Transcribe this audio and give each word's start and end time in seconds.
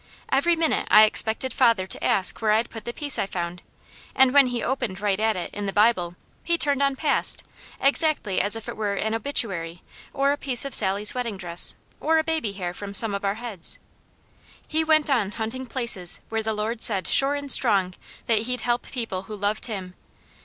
Every 0.29 0.55
minute 0.55 0.87
I 0.89 1.03
expected 1.03 1.53
father 1.53 1.85
to 1.85 2.03
ask 2.03 2.41
where 2.41 2.53
I'd 2.53 2.71
put 2.71 2.85
the 2.85 2.91
piece 2.91 3.19
I 3.19 3.27
found, 3.27 3.61
and 4.15 4.33
when 4.33 4.47
he 4.47 4.63
opened 4.63 4.99
right 4.99 5.19
at 5.19 5.35
it, 5.35 5.51
in 5.53 5.67
the 5.67 5.71
Bible, 5.71 6.15
he 6.43 6.57
turned 6.57 6.81
on 6.81 6.95
past, 6.95 7.43
exactly 7.79 8.41
as 8.41 8.55
if 8.55 8.67
it 8.67 8.75
were 8.75 8.95
an 8.95 9.13
obituary, 9.13 9.83
or 10.11 10.31
a 10.31 10.37
piece 10.39 10.65
of 10.65 10.73
Sally's 10.73 11.13
wedding 11.13 11.37
dress, 11.37 11.75
or 11.99 12.23
baby 12.23 12.53
hair 12.53 12.73
from 12.73 12.95
some 12.95 13.13
of 13.13 13.23
our 13.23 13.35
heads. 13.35 13.77
He 14.67 14.83
went 14.83 15.07
on 15.07 15.33
hunting 15.33 15.67
places 15.67 16.19
where 16.29 16.41
the 16.41 16.53
Lord 16.55 16.81
said 16.81 17.05
sure 17.05 17.35
and 17.35 17.51
strong 17.51 17.93
that 18.25 18.39
He'd 18.39 18.61
help 18.61 18.89
people 18.89 19.21
who 19.29 19.35
loved 19.35 19.65
Him. 19.65 19.93